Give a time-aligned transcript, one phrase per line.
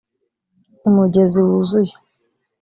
[0.87, 1.93] umugezi wuzuye